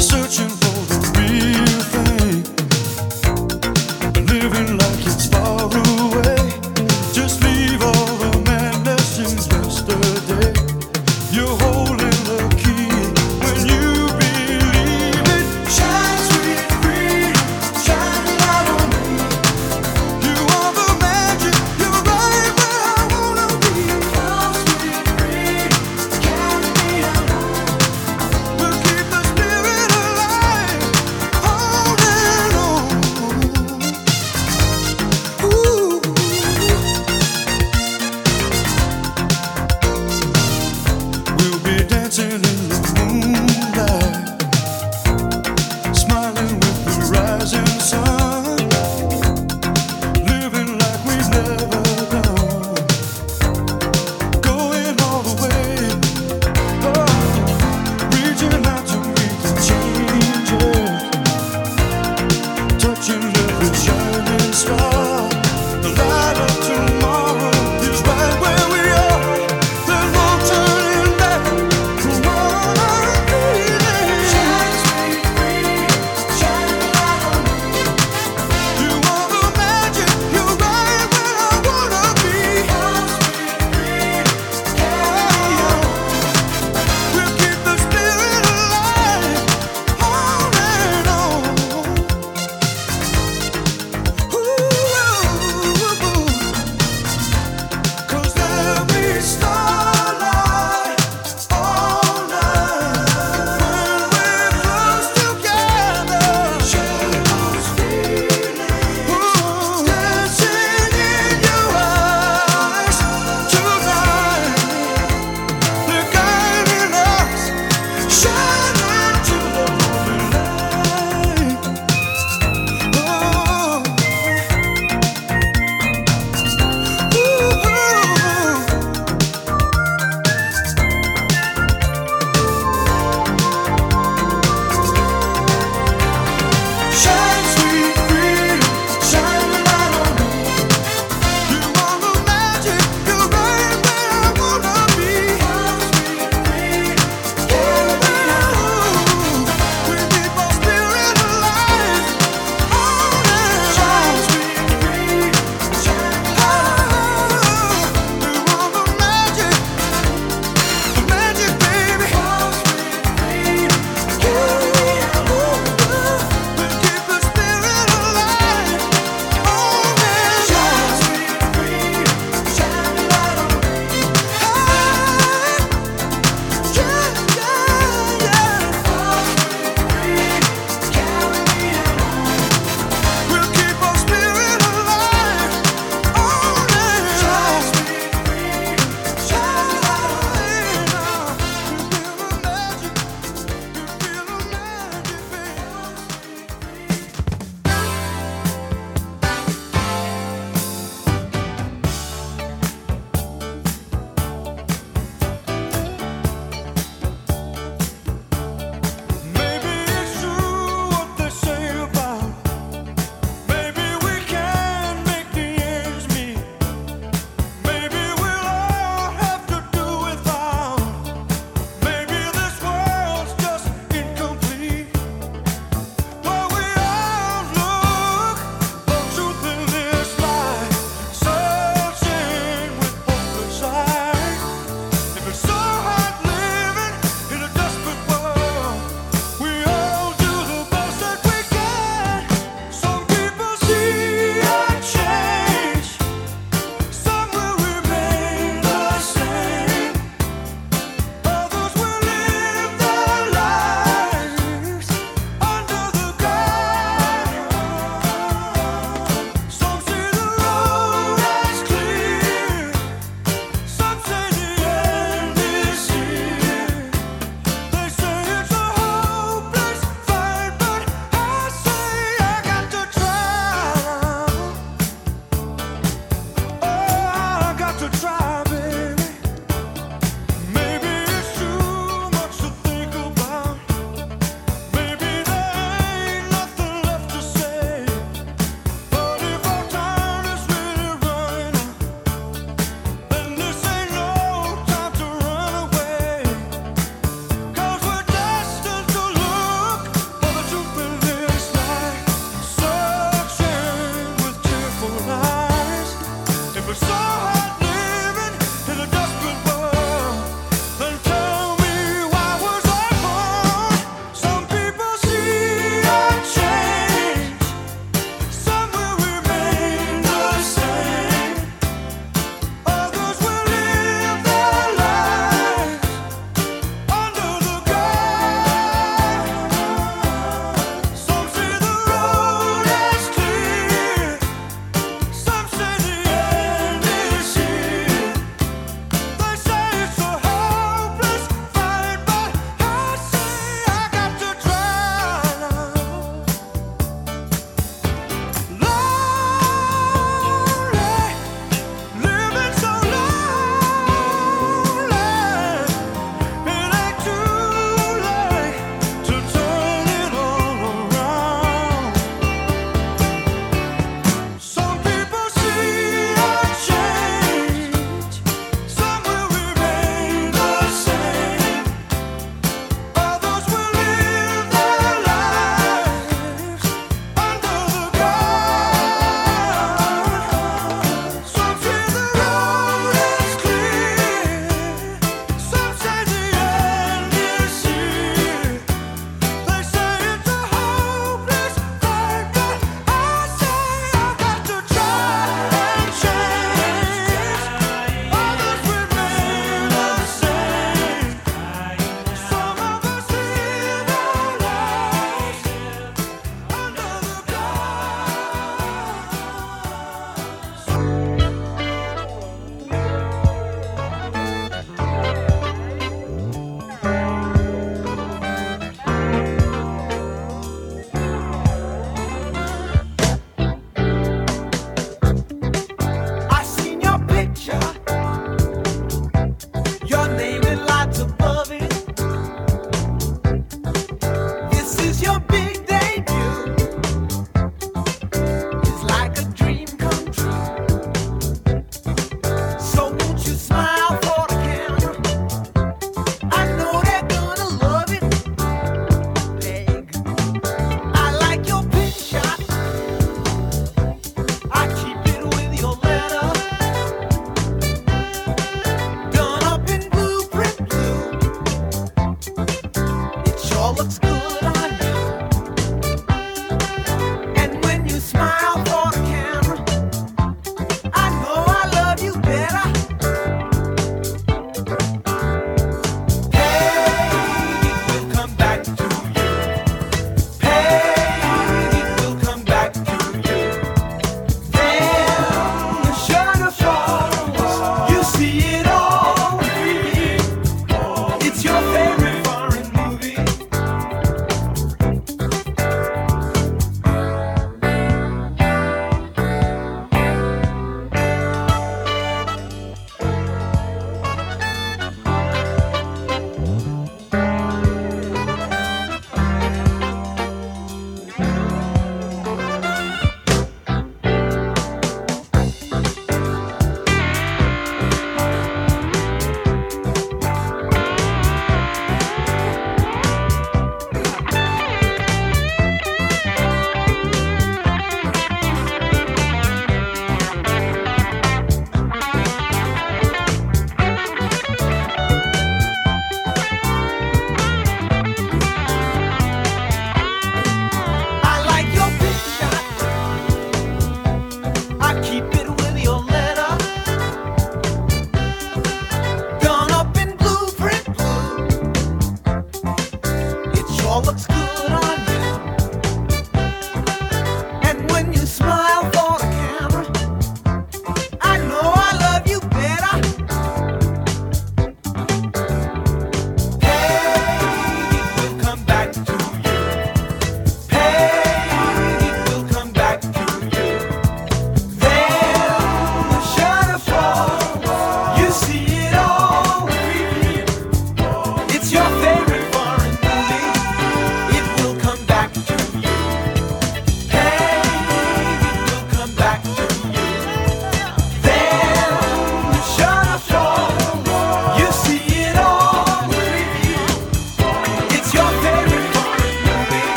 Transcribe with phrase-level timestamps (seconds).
[0.00, 0.43] 失去。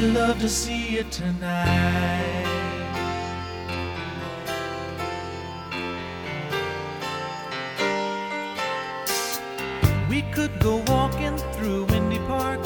[0.00, 2.46] really love to see you tonight.
[10.08, 12.62] We could go walking through Windy Park,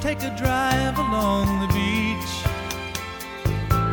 [0.00, 2.32] take a drive along the beach,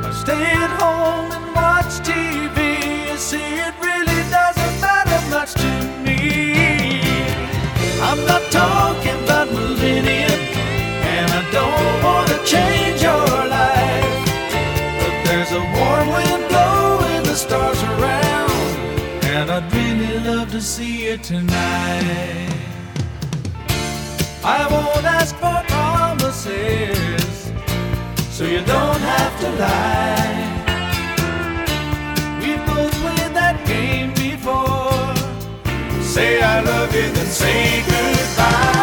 [0.06, 3.12] or stay at home and watch TV.
[3.12, 5.72] You see, it really doesn't matter much to
[6.04, 7.02] me.
[8.02, 9.25] I'm not talking.
[20.66, 22.50] See you tonight.
[24.44, 27.52] I won't ask for promises,
[28.32, 30.44] so you don't have to lie.
[32.42, 35.14] We both played that game before.
[36.02, 38.75] Say I love you, then say goodbye.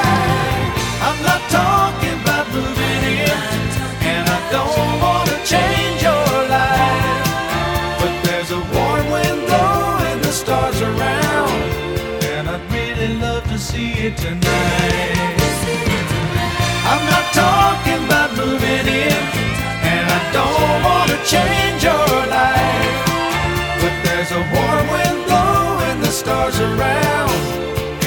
[14.16, 15.38] To tonight.
[16.90, 19.22] I'm not talking about moving in,
[19.92, 22.96] and I don't want to change your life.
[23.80, 27.30] But there's a warm wind blowing the stars around,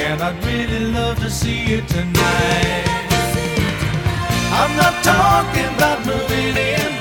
[0.06, 2.86] and I'd really love to see you tonight.
[4.52, 6.95] I'm not talking about moving in,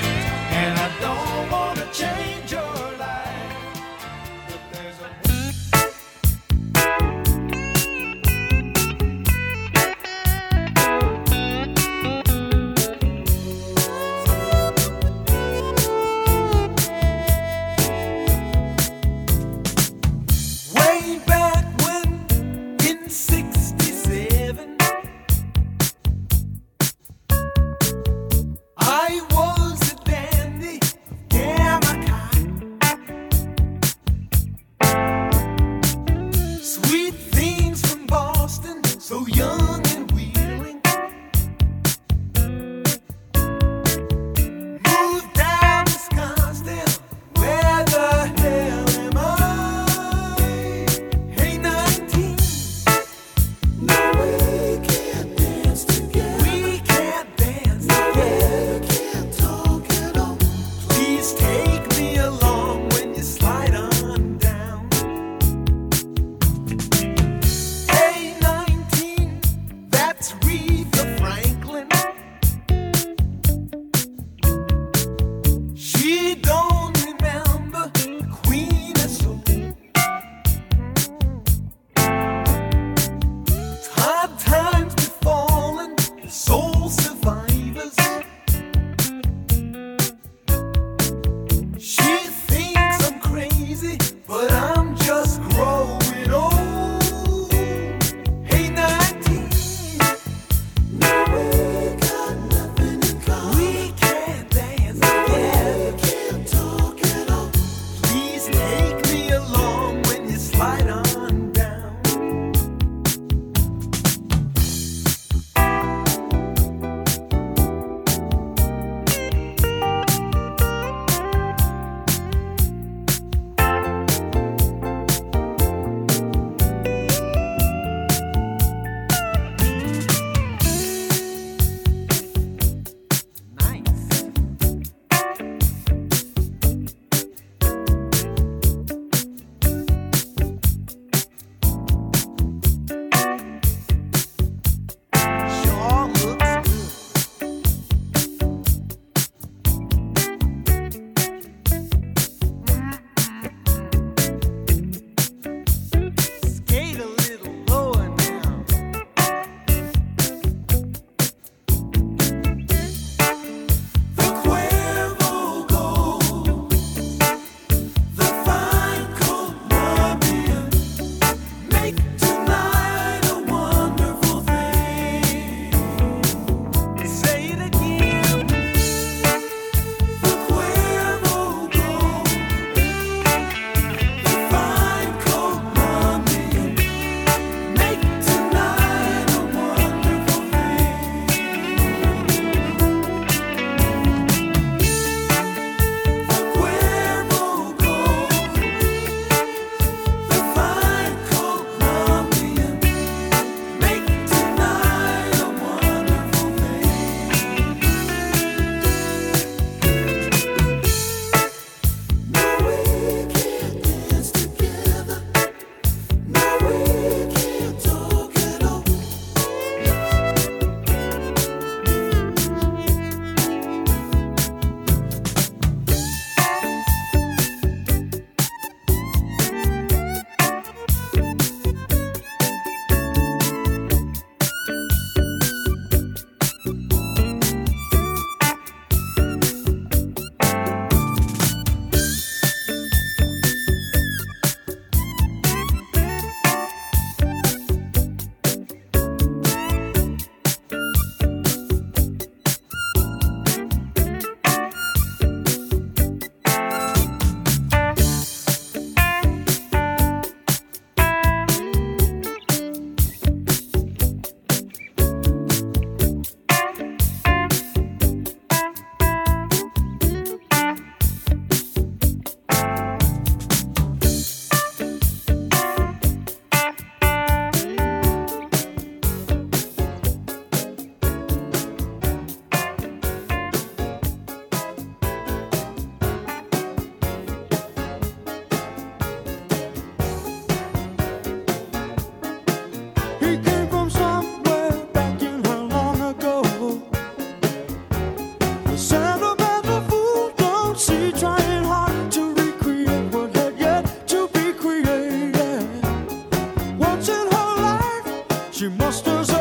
[308.55, 309.34] She musters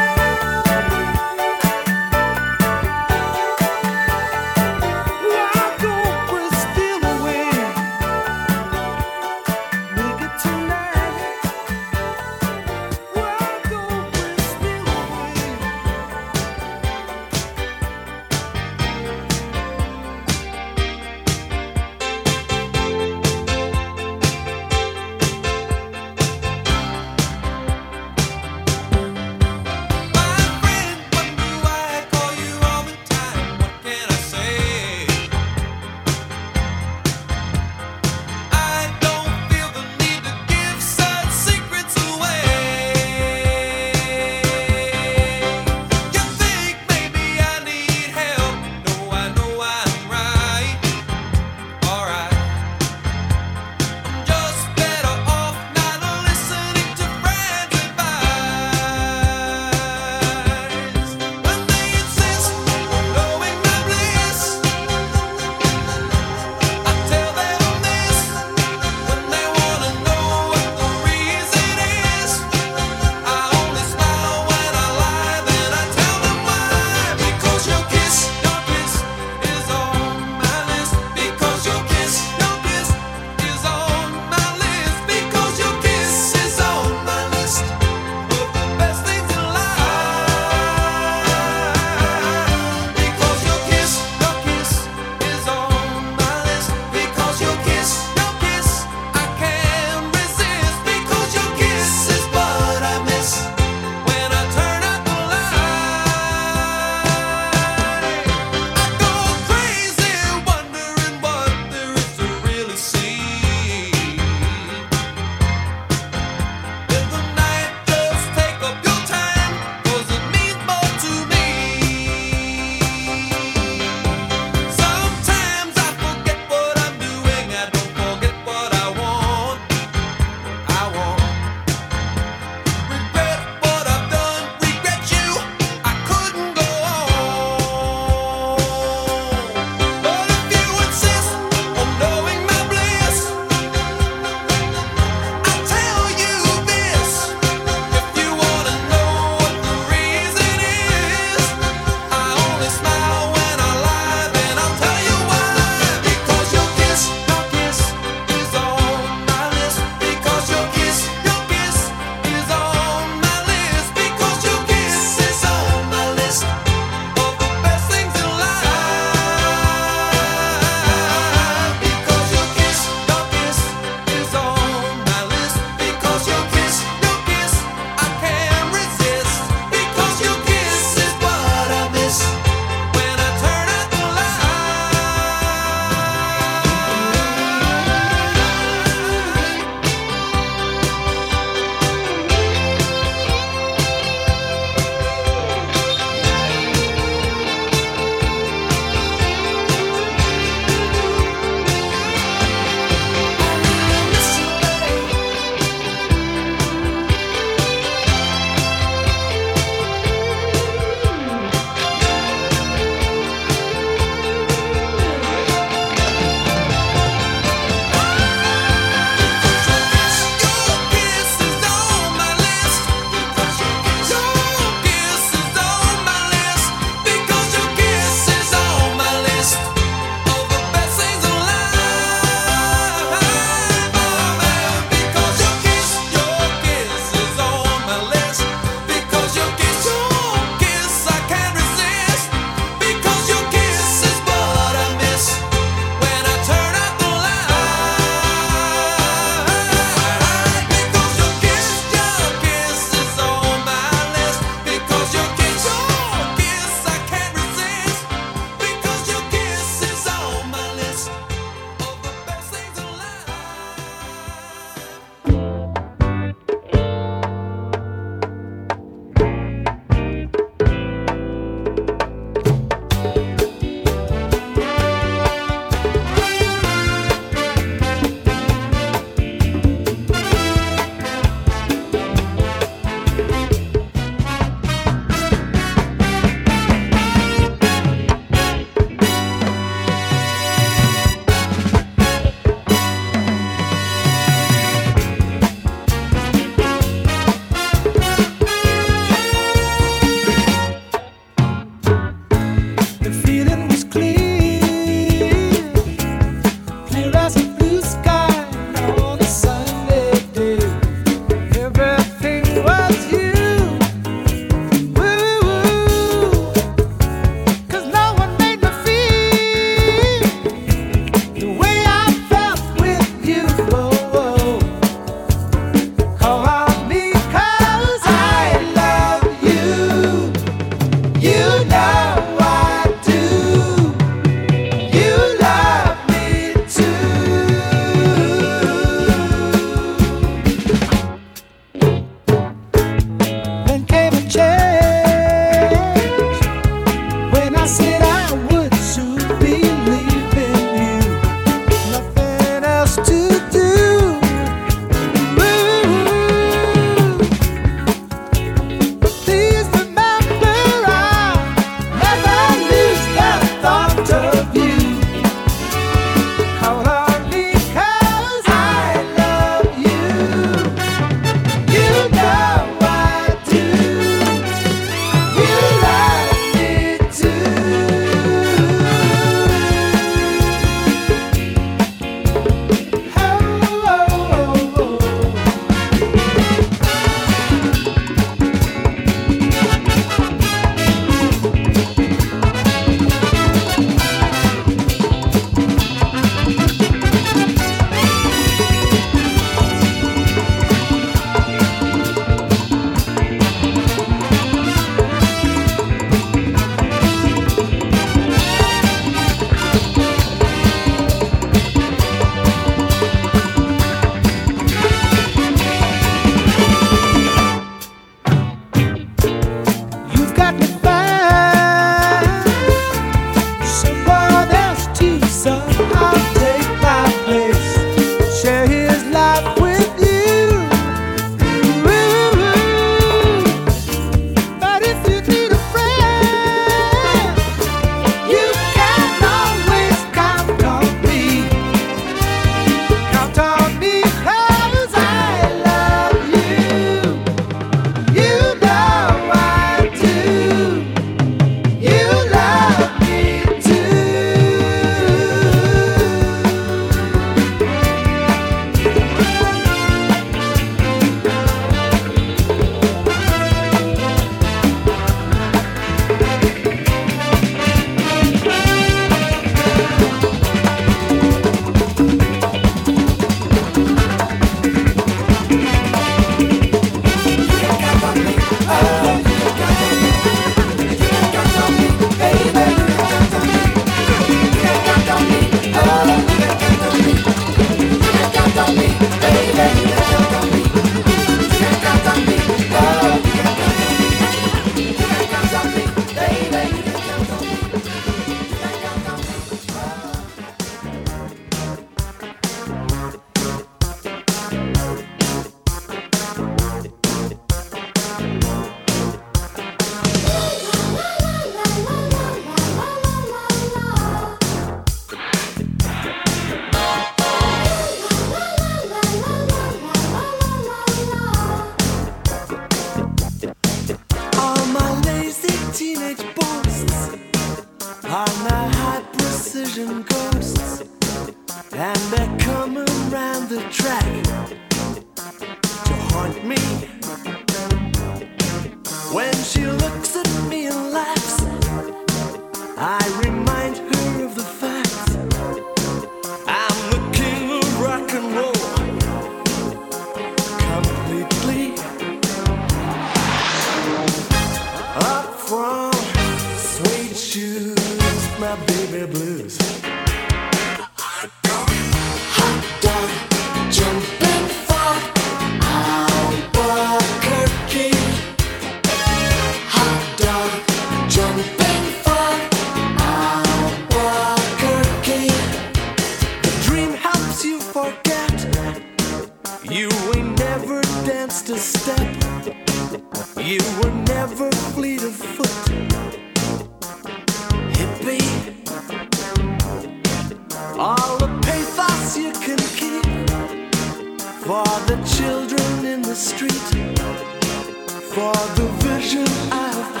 [598.13, 600.00] Jumping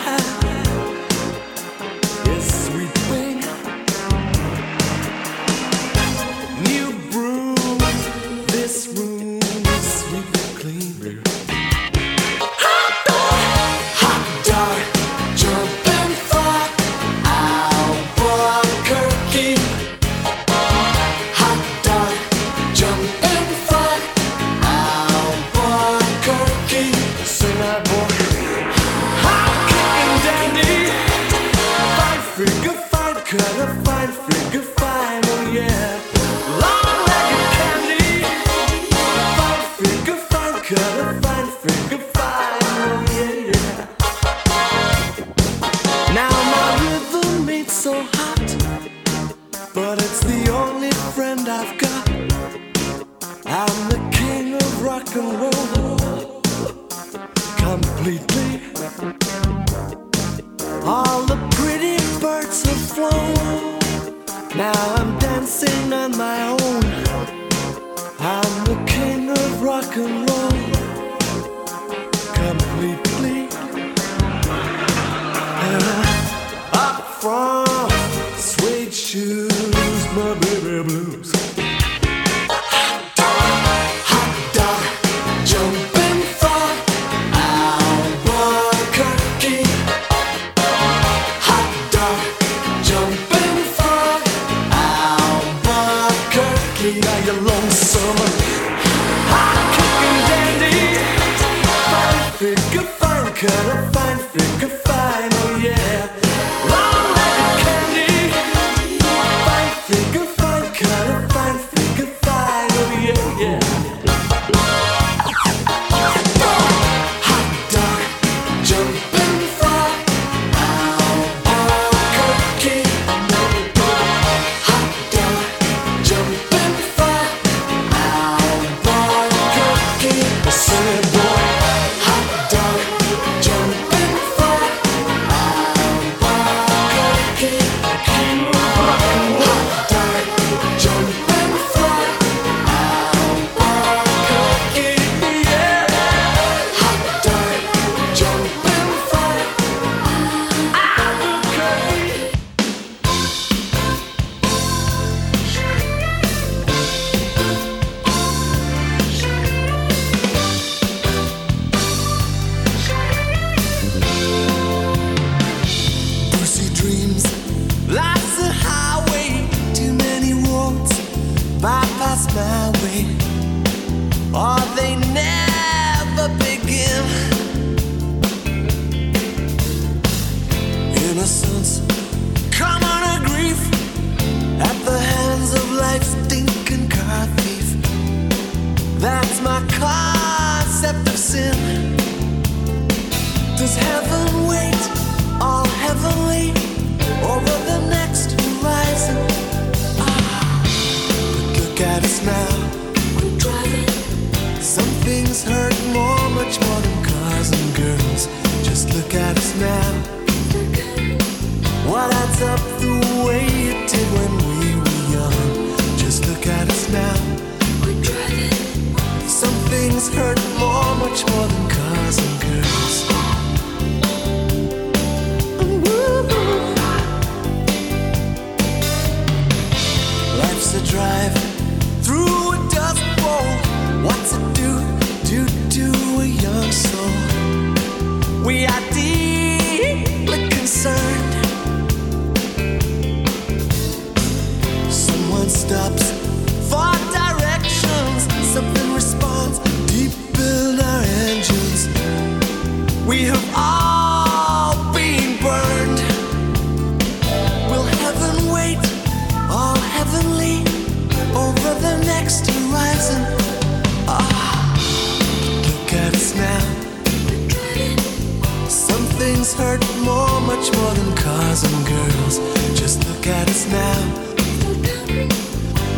[269.51, 272.37] has hurt more, much more than cars and girls.
[272.79, 274.01] Just look at us now.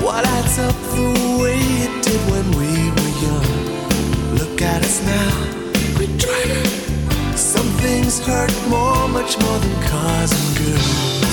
[0.04, 3.50] What adds up the way it did when we were young?
[4.38, 5.32] Look at us now.
[7.36, 11.33] Some things hurt more, much more than cars and girls.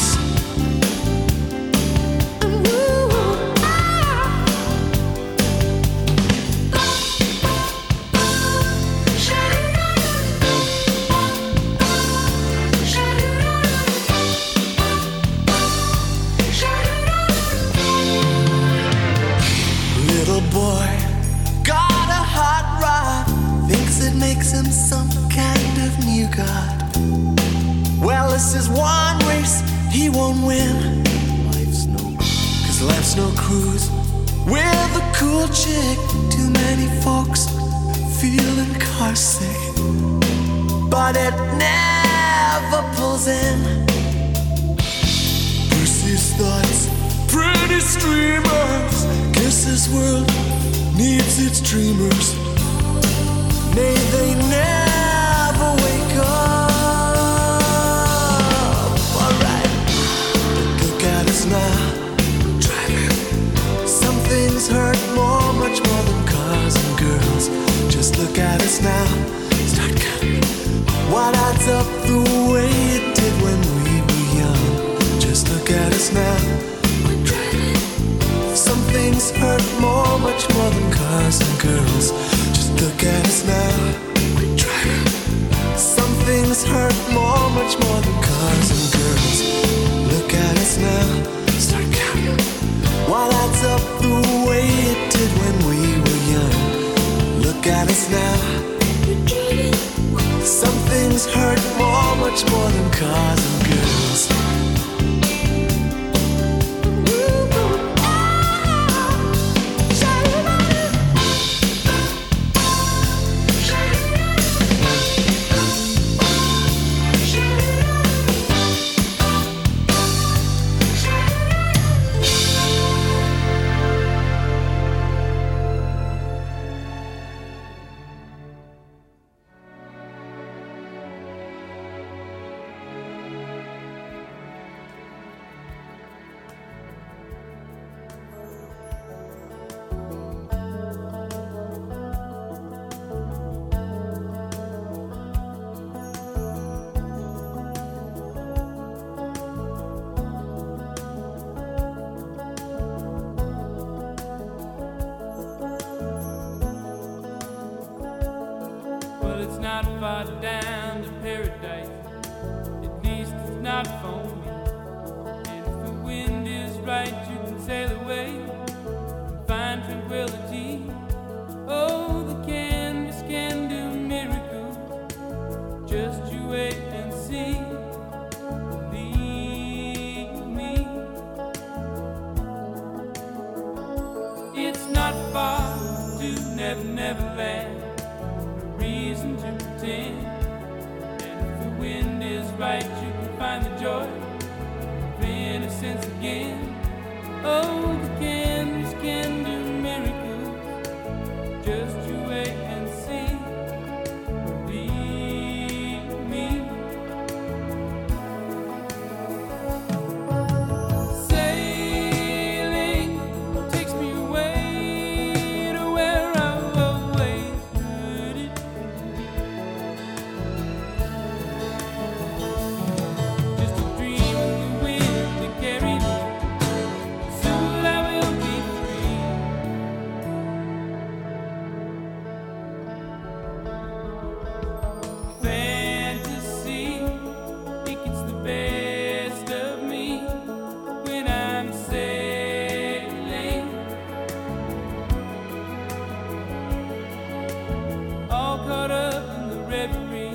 [248.70, 250.29] caught up in the reverie.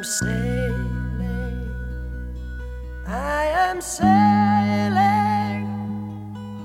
[0.00, 1.68] am sailing,
[3.06, 5.66] I am sailing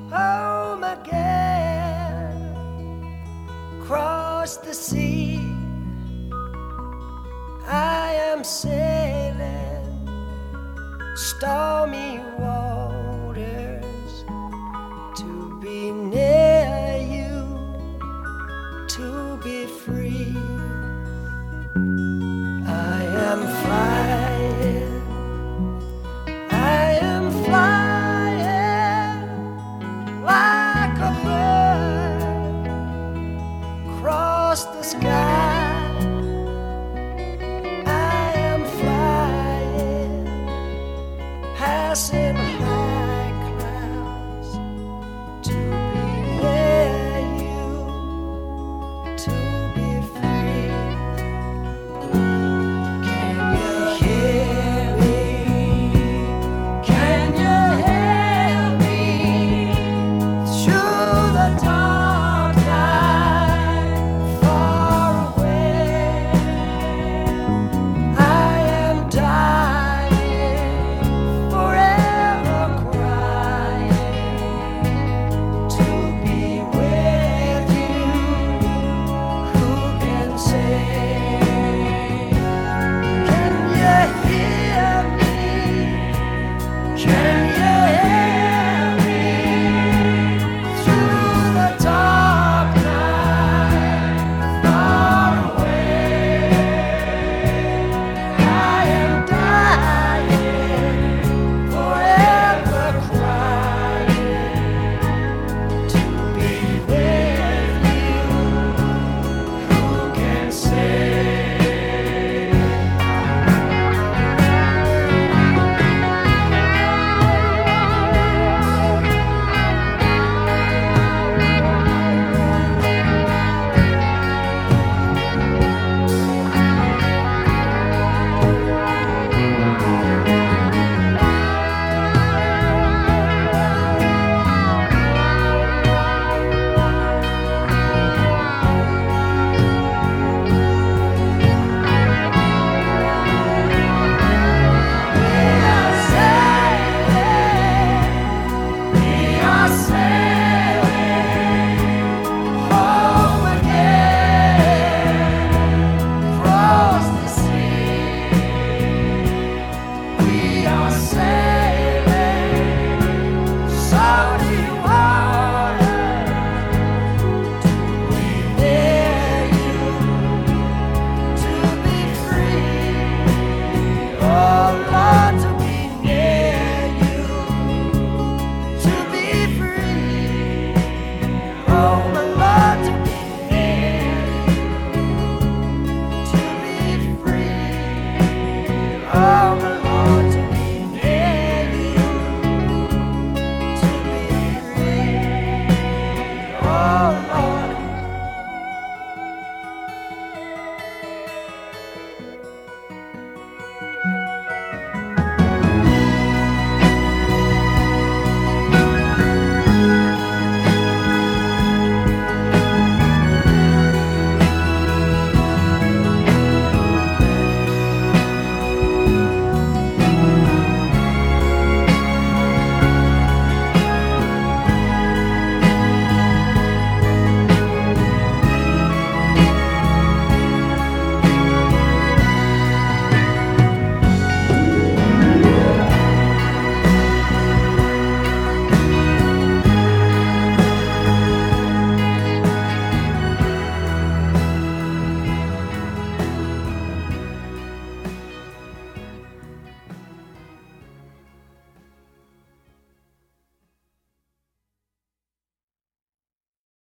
[0.10, 2.32] home again.
[3.82, 5.42] Across the sea,
[7.68, 9.84] I am sailing
[11.16, 12.15] stormy